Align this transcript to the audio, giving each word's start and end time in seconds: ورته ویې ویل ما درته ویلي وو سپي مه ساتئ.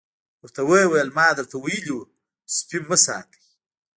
ورته 0.43 0.61
ویې 0.69 0.85
ویل 0.91 1.09
ما 1.17 1.27
درته 1.37 1.55
ویلي 1.59 1.91
وو 1.93 2.09
سپي 2.55 2.79
مه 2.89 2.97
ساتئ. 3.05 3.39